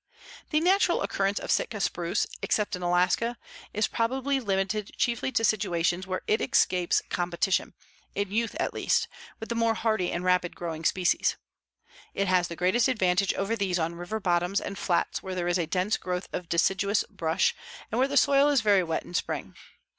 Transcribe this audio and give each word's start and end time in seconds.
The 0.49 0.59
natural 0.59 1.03
occurrence 1.03 1.37
of 1.37 1.51
Sitka 1.51 1.79
spruce, 1.79 2.25
except 2.41 2.75
in 2.75 2.81
Alaska, 2.81 3.37
is 3.71 3.85
probably 3.85 4.39
limited 4.39 4.89
chiefly 4.97 5.31
to 5.33 5.43
situations 5.43 6.07
where 6.07 6.23
it 6.25 6.41
escapes 6.41 7.03
competition, 7.09 7.75
in 8.15 8.31
youth 8.31 8.55
at 8.59 8.73
least, 8.73 9.07
with 9.39 9.49
the 9.49 9.53
more 9.53 9.75
hardy 9.75 10.11
and 10.11 10.23
rapid 10.23 10.55
growing 10.55 10.85
species. 10.85 11.37
It 12.15 12.27
has 12.27 12.47
the 12.47 12.55
greatest 12.55 12.87
advantage 12.87 13.35
over 13.35 13.55
these 13.55 13.77
on 13.77 13.93
river 13.93 14.19
bottoms 14.19 14.59
and 14.59 14.75
flats 14.75 15.21
where 15.21 15.35
there 15.35 15.47
is 15.47 15.59
a 15.59 15.67
dense 15.67 15.97
growth 15.97 16.27
of 16.33 16.49
deciduous 16.49 17.03
brush 17.07 17.53
and 17.91 17.99
where 17.99 18.07
the 18.07 18.17
soil 18.17 18.49
is 18.49 18.61
very 18.61 18.81
wet 18.81 19.03
in 19.03 19.13
spring. 19.13 19.53